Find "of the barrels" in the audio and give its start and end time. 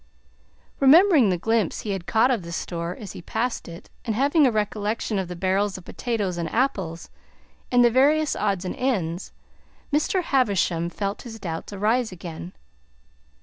5.19-5.77